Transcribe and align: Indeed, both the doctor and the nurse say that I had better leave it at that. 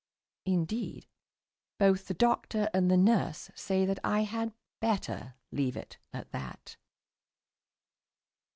Indeed, 0.47 1.05
both 1.77 2.07
the 2.07 2.15
doctor 2.15 2.71
and 2.73 2.89
the 2.89 2.97
nurse 2.97 3.51
say 3.53 3.85
that 3.85 3.99
I 4.03 4.21
had 4.23 4.51
better 4.79 5.35
leave 5.51 5.77
it 5.77 5.99
at 6.11 6.31
that. 6.31 6.75